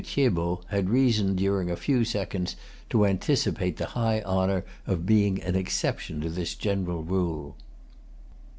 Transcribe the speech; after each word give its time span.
Thiébault 0.03 0.63
had 0.69 0.89
reason, 0.89 1.35
during 1.35 1.69
a 1.69 1.75
few 1.75 2.03
seconds, 2.05 2.55
to 2.89 3.05
anticipate 3.05 3.77
the 3.77 3.85
high 3.93 4.21
honor 4.23 4.65
of 4.87 5.05
being 5.05 5.39
an 5.43 5.55
exception 5.55 6.21
to 6.21 6.29
this 6.29 6.55
general 6.55 7.03
rule. 7.03 7.55